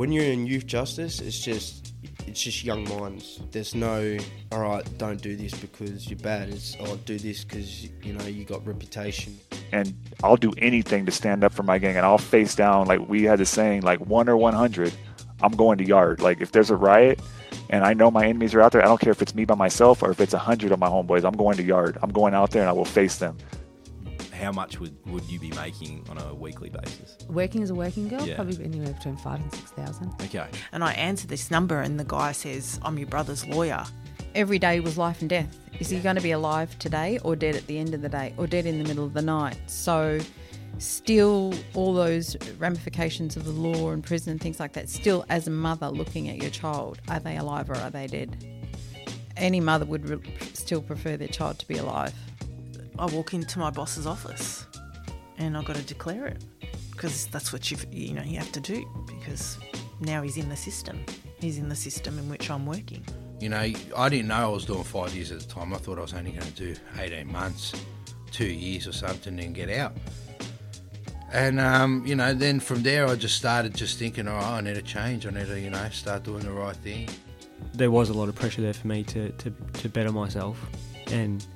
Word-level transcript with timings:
when 0.00 0.10
you're 0.10 0.24
in 0.24 0.46
youth 0.46 0.64
justice, 0.64 1.20
it's 1.20 1.38
just 1.38 1.92
it's 2.26 2.40
just 2.40 2.64
young 2.64 2.88
minds. 2.88 3.42
There's 3.50 3.74
no 3.74 4.16
all 4.50 4.60
right, 4.62 4.82
don't 4.96 5.20
do 5.20 5.36
this 5.36 5.52
because 5.52 6.08
you're 6.08 6.18
bad. 6.18 6.48
It's 6.48 6.74
oh, 6.80 6.96
do 7.04 7.18
this 7.18 7.44
because 7.44 7.84
you 7.84 8.14
know 8.14 8.24
you 8.24 8.46
got 8.46 8.66
reputation. 8.66 9.38
and 9.72 9.92
I'll 10.24 10.38
do 10.38 10.54
anything 10.56 11.04
to 11.04 11.12
stand 11.12 11.44
up 11.44 11.52
for 11.52 11.64
my 11.64 11.76
gang 11.76 11.98
and 11.98 12.06
I'll 12.06 12.16
face 12.16 12.54
down 12.54 12.86
like 12.86 13.06
we 13.10 13.24
had 13.24 13.40
this 13.40 13.50
saying 13.50 13.82
like 13.82 14.00
one 14.00 14.26
or 14.30 14.38
100 14.38 14.90
I'm 15.42 15.52
going 15.52 15.76
to 15.78 15.84
yard 15.84 16.20
like 16.22 16.40
if 16.40 16.50
there's 16.52 16.70
a 16.70 16.76
riot 16.76 17.20
and 17.68 17.84
I 17.84 17.92
know 17.92 18.10
my 18.10 18.24
enemies 18.26 18.54
are 18.54 18.62
out 18.62 18.72
there 18.72 18.82
I 18.82 18.86
don't 18.86 19.00
care 19.00 19.12
if 19.12 19.20
it's 19.20 19.34
me 19.34 19.44
by 19.44 19.54
myself 19.54 20.02
or 20.02 20.10
if 20.10 20.18
it's 20.20 20.32
a 20.34 20.38
hundred 20.38 20.72
of 20.72 20.78
my 20.78 20.88
homeboys 20.88 21.24
I'm 21.24 21.36
going 21.36 21.58
to 21.58 21.62
yard 21.62 21.98
I'm 22.02 22.10
going 22.10 22.34
out 22.34 22.50
there 22.52 22.62
and 22.62 22.70
I 22.70 22.72
will 22.72 22.86
face 22.86 23.18
them 23.18 23.36
How 24.40 24.50
much 24.52 24.80
would, 24.80 24.96
would 25.06 25.24
you 25.24 25.38
be 25.38 25.50
making 25.50 26.06
on 26.08 26.16
a 26.18 26.34
weekly 26.34 26.70
basis? 26.70 27.18
Working 27.28 27.62
as 27.62 27.68
a 27.70 27.74
working 27.74 28.08
girl, 28.08 28.26
Yeah. 28.26 28.36
probably 28.36 28.64
anywhere 28.64 28.92
between 28.94 29.16
five 29.18 29.40
and 29.40 29.52
six 29.54 29.70
thousand. 29.72 30.12
Okay. 30.22 30.46
And 30.72 30.82
I 30.82 30.92
answer 30.94 31.26
this 31.26 31.50
number, 31.50 31.80
and 31.80 32.00
the 32.00 32.04
guy 32.04 32.32
says, 32.32 32.80
I'm 32.82 32.96
your 32.98 33.06
brother's 33.08 33.46
lawyer. 33.46 33.84
Every 34.34 34.58
day 34.58 34.80
was 34.80 34.96
life 34.96 35.20
and 35.20 35.28
death. 35.28 35.58
Is 35.78 35.90
he 35.90 36.00
going 36.00 36.16
to 36.16 36.22
be 36.22 36.30
alive 36.30 36.78
today 36.78 37.18
or 37.22 37.36
dead 37.36 37.54
at 37.56 37.66
the 37.66 37.78
end 37.78 37.94
of 37.94 38.00
the 38.02 38.08
day 38.08 38.32
or 38.38 38.46
dead 38.46 38.64
in 38.64 38.78
the 38.82 38.88
middle 38.88 39.04
of 39.04 39.12
the 39.12 39.22
night? 39.22 39.58
So, 39.66 40.20
still, 40.78 41.52
all 41.74 41.92
those 41.92 42.36
ramifications 42.58 43.36
of 43.36 43.44
the 43.44 43.50
law 43.50 43.90
and 43.90 44.02
prison 44.02 44.30
and 44.32 44.40
things 44.40 44.58
like 44.60 44.72
that, 44.72 44.88
still, 44.88 45.24
as 45.28 45.48
a 45.48 45.50
mother 45.50 45.88
looking 45.88 46.28
at 46.30 46.36
your 46.38 46.50
child, 46.50 46.98
are 47.08 47.20
they 47.20 47.36
alive 47.36 47.68
or 47.68 47.76
are 47.76 47.90
they 47.90 48.06
dead? 48.06 48.36
Any 49.36 49.60
mother 49.60 49.84
would 49.84 50.08
re- 50.08 50.20
still 50.54 50.80
prefer 50.82 51.16
their 51.16 51.28
child 51.28 51.58
to 51.58 51.68
be 51.68 51.76
alive. 51.78 52.14
I 53.00 53.06
walk 53.06 53.32
into 53.32 53.58
my 53.58 53.70
boss's 53.70 54.06
office, 54.06 54.66
and 55.38 55.56
I've 55.56 55.64
got 55.64 55.76
to 55.76 55.82
declare 55.82 56.26
it 56.26 56.44
because 56.92 57.28
that's 57.28 57.50
what 57.50 57.70
you 57.70 57.78
you 57.90 58.12
know 58.12 58.22
you 58.22 58.36
have 58.36 58.52
to 58.52 58.60
do 58.60 58.86
because 59.06 59.58
now 60.00 60.20
he's 60.20 60.36
in 60.36 60.50
the 60.50 60.56
system. 60.56 61.02
He's 61.38 61.56
in 61.56 61.70
the 61.70 61.74
system 61.74 62.18
in 62.18 62.28
which 62.28 62.50
I'm 62.50 62.66
working. 62.66 63.02
You 63.40 63.48
know, 63.48 63.72
I 63.96 64.08
didn't 64.10 64.28
know 64.28 64.34
I 64.34 64.48
was 64.48 64.66
doing 64.66 64.84
five 64.84 65.14
years 65.14 65.32
at 65.32 65.40
the 65.40 65.46
time. 65.46 65.72
I 65.72 65.78
thought 65.78 65.96
I 65.96 66.02
was 66.02 66.12
only 66.12 66.32
going 66.32 66.46
to 66.46 66.74
do 66.74 66.76
18 66.98 67.32
months, 67.32 67.72
two 68.30 68.44
years 68.44 68.86
or 68.86 68.92
something, 68.92 69.40
and 69.40 69.54
get 69.54 69.70
out. 69.70 69.96
And, 71.32 71.58
um, 71.58 72.04
you 72.04 72.14
know, 72.16 72.34
then 72.34 72.60
from 72.60 72.82
there, 72.82 73.06
I 73.06 73.16
just 73.16 73.36
started 73.36 73.74
just 73.74 73.98
thinking, 73.98 74.28
all 74.28 74.34
right, 74.34 74.58
I 74.58 74.60
need 74.60 74.74
to 74.74 74.82
change. 74.82 75.26
I 75.26 75.30
need 75.30 75.46
to, 75.46 75.58
you 75.58 75.70
know, 75.70 75.88
start 75.90 76.24
doing 76.24 76.40
the 76.40 76.52
right 76.52 76.76
thing. 76.76 77.08
there 77.72 77.90
was 77.90 78.10
a 78.10 78.12
lot 78.12 78.28
of 78.28 78.34
pressure 78.34 78.60
there 78.60 78.74
for 78.74 78.88
me 78.88 79.04
to, 79.04 79.30
to, 79.30 79.50
to 79.50 79.88
better 79.88 80.12
myself 80.12 80.60
and 81.06 81.46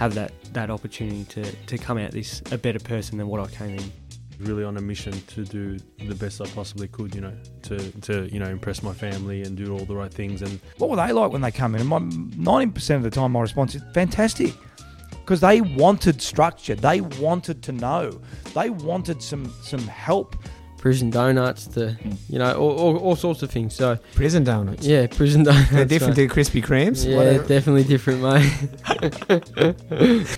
have 0.00 0.14
that, 0.14 0.32
that 0.54 0.70
opportunity 0.70 1.24
to, 1.24 1.42
to 1.66 1.78
come 1.78 1.98
out 1.98 2.10
this 2.10 2.42
a 2.50 2.58
better 2.58 2.80
person 2.80 3.18
than 3.18 3.28
what 3.28 3.38
I 3.38 3.46
came 3.54 3.76
in. 3.78 3.92
really 4.40 4.64
on 4.64 4.76
a 4.76 4.80
mission 4.80 5.12
to 5.26 5.44
do 5.44 5.78
the 6.08 6.14
best 6.14 6.40
I 6.40 6.46
possibly 6.46 6.88
could, 6.88 7.14
you 7.14 7.20
know, 7.20 7.36
to, 7.64 7.90
to 8.00 8.28
you 8.32 8.40
know 8.40 8.46
impress 8.46 8.82
my 8.82 8.94
family 8.94 9.42
and 9.42 9.56
do 9.56 9.72
all 9.72 9.84
the 9.84 9.94
right 9.94 10.12
things. 10.12 10.42
And 10.42 10.58
What 10.78 10.90
were 10.90 10.96
they 10.96 11.12
like 11.12 11.30
when 11.32 11.42
they 11.42 11.50
come 11.50 11.74
in? 11.74 11.82
And 11.82 11.90
my 11.90 11.98
ninety 11.98 12.72
percent 12.72 13.04
of 13.04 13.10
the 13.10 13.14
time, 13.14 13.32
my 13.32 13.40
response 13.40 13.74
is 13.74 13.82
fantastic, 13.92 14.54
because 15.10 15.40
they 15.40 15.60
wanted 15.60 16.22
structure. 16.22 16.74
They 16.74 17.02
wanted 17.02 17.62
to 17.64 17.72
know. 17.72 18.20
They 18.54 18.70
wanted 18.70 19.22
some 19.22 19.52
some 19.62 19.86
help. 19.86 20.36
Prison 20.80 21.10
donuts 21.10 21.66
to 21.66 21.94
you 22.30 22.38
know 22.38 22.54
all, 22.54 22.70
all, 22.78 22.96
all 22.96 23.14
sorts 23.16 23.42
of 23.42 23.50
things. 23.50 23.74
So 23.74 23.98
Prison 24.14 24.44
donuts. 24.44 24.86
yeah, 24.86 25.06
prison 25.06 25.42
donuts. 25.44 25.70
They're 25.70 25.84
different 25.84 26.16
mate. 26.16 26.28
to 26.28 26.34
Krispy 26.34 26.64
Kremes. 26.64 27.06
Yeah, 27.06 27.16
Whatever. 27.16 27.46
definitely 27.46 27.84
different, 27.84 28.22
mate. 28.22 28.50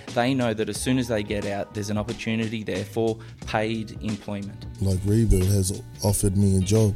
They 0.13 0.33
know 0.35 0.53
that 0.53 0.67
as 0.69 0.79
soon 0.79 0.99
as 0.99 1.07
they 1.07 1.23
get 1.23 1.45
out, 1.47 1.73
there's 1.73 1.89
an 1.89 1.97
opportunity 1.97 2.61
there 2.63 2.83
for 2.85 3.17
paid 3.47 3.97
employment. 4.03 4.65
Like 4.81 4.99
Rebuild 5.05 5.45
has 5.45 5.81
offered 6.03 6.35
me 6.37 6.57
a 6.57 6.59
job. 6.59 6.93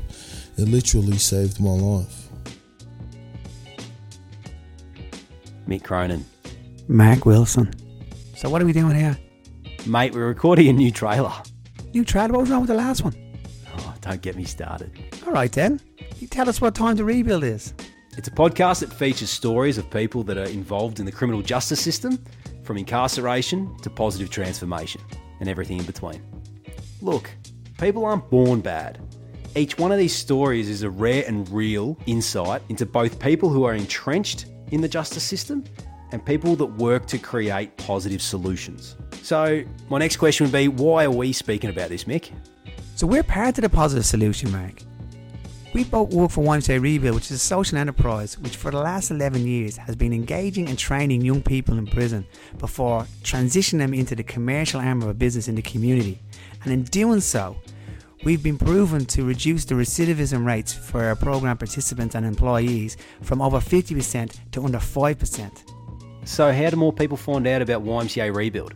It 0.58 0.68
literally 0.68 1.18
saved 1.18 1.59
my 1.62 1.72
life. 1.72 2.28
Mick 5.68 5.84
Cronin. 5.84 6.25
Mark 6.88 7.25
Wilson. 7.25 7.74
So 8.35 8.50
what 8.50 8.62
are 8.62 8.66
we 8.66 8.74
doing 8.74 8.96
here? 8.96 9.18
Mate, 9.85 10.14
we're 10.14 10.28
recording 10.28 10.68
a 10.68 10.74
new 10.74 10.91
trailer. 10.91 11.34
You 11.94 12.03
tried. 12.06 12.31
What 12.31 12.41
was 12.41 12.50
wrong 12.50 12.62
with 12.62 12.69
the 12.69 12.75
last 12.75 13.03
one? 13.03 13.16
Don't 14.07 14.22
get 14.22 14.38
me 14.38 14.45
started. 14.45 14.90
All 15.25 15.34
right 15.34 15.51
then. 15.51 15.81
You 16.19 16.28
tell 16.28 16.47
us 16.47 16.62
what 16.62 16.73
time 16.73 16.95
to 16.95 17.03
rebuild 17.03 17.44
is. 17.44 17.73
It's 18.18 18.29
a 18.29 18.31
podcast 18.31 18.79
that 18.79 18.94
features 18.94 19.29
stories 19.29 19.78
of 19.78 19.91
people 19.91 20.23
that 20.23 20.38
are 20.38 20.45
involved 20.45 21.01
in 21.01 21.06
the 21.06 21.12
criminal 21.12 21.41
justice 21.41 21.81
system, 21.81 22.17
from 22.63 22.78
incarceration 22.78 23.75
to 23.79 23.90
positive 23.90 24.29
transformation, 24.29 25.01
and 25.41 25.50
everything 25.50 25.79
in 25.79 25.85
between. 25.85 26.23
Look, 27.01 27.29
people 27.78 28.06
aren't 28.06 28.29
born 28.29 28.62
bad. 28.62 28.97
Each 29.57 29.78
one 29.78 29.91
of 29.91 29.97
these 29.97 30.16
stories 30.16 30.69
is 30.69 30.84
a 30.84 30.90
rare 30.90 31.25
and 31.28 31.47
real 31.50 31.97
insight 32.06 32.62
into 32.69 32.85
both 32.85 33.19
people 33.19 33.50
who 33.50 33.66
are 33.66 33.73
entrenched 33.73 34.46
in 34.72 34.79
the 34.79 34.88
justice 34.88 35.23
system 35.23 35.66
and 36.13 36.25
people 36.25 36.56
that 36.56 36.66
work 36.66 37.07
to 37.07 37.17
create 37.17 37.75
positive 37.75 38.22
solutions. 38.22 38.96
So, 39.22 39.63
my 39.90 39.97
next 39.97 40.16
question 40.16 40.46
would 40.46 40.53
be 40.53 40.69
why 40.69 41.03
are 41.03 41.12
we 41.12 41.34
speaking 41.34 41.69
about 41.69 41.90
this, 41.90 42.06
Mick? 42.06 42.31
So 42.97 43.06
we're 43.06 43.22
part 43.22 43.59
of 43.59 43.62
the 43.62 43.69
positive 43.69 44.08
solution, 44.08 44.52
Mark. 44.52 44.81
We 45.72 45.84
both 45.84 46.12
work 46.12 46.31
for 46.31 46.44
YMCA 46.44 46.81
Rebuild, 46.81 47.13
which 47.13 47.25
is 47.25 47.34
a 47.34 47.38
social 47.38 47.78
enterprise 47.78 48.40
which 48.40 48.58
for 48.58 48.72
the 48.72 48.80
last 48.80 49.12
11 49.12 49.46
years 49.46 49.78
has 49.78 49.96
been 49.96 50.12
engaging 50.13 50.68
and 50.68 50.80
training 50.80 51.22
young 51.22 51.44
people 51.44 51.78
in 51.78 51.85
prison 51.85 52.25
before 52.58 53.06
transitioning 53.22 53.78
them 53.78 53.94
into 53.94 54.16
the 54.16 54.24
commercial 54.24 54.81
arm 54.81 55.03
of 55.03 55.09
a 55.09 55.13
business 55.13 55.47
in 55.47 55.53
the 55.53 55.62
community. 55.62 56.19
And 56.63 56.74
in 56.74 56.85
doing 56.85 57.19
so, 57.19 57.58
we've 58.24 58.41
been 58.41 58.58
proven 58.58 59.06
to 59.06 59.24
reduce 59.24 59.64
the 59.64 59.75
recidivism 59.75 60.44
rates 60.44 60.74
for 60.74 61.03
our 61.03 61.16
program 61.16 61.56
participants 61.56 62.16
and 62.16 62.25
employees 62.25 62.97
from 63.22 63.44
over 63.44 63.59
50% 63.59 64.40
to 64.53 64.66
under 64.66 64.79
5%. 64.79 65.74
So, 66.25 66.52
how 66.52 66.72
do 66.72 66.75
more 66.78 66.94
people 66.94 67.16
find 67.16 67.46
out 67.46 67.62
about 67.62 67.84
YMCA 67.84 68.34
Rebuild? 68.35 68.74